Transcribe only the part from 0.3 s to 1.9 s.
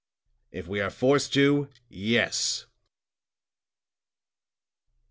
"If we are forced to